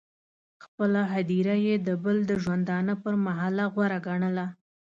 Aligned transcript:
خپله 0.63 1.01
هدیره 1.13 1.55
یې 1.65 1.75
د 1.87 1.89
بل 2.03 2.17
د 2.29 2.31
ژوندانه 2.43 2.93
پر 3.03 3.13
محله 3.25 3.65
غوره 3.73 3.99
ګڼله. 4.07 4.47